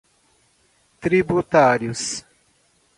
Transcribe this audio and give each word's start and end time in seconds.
tributários 0.99 2.25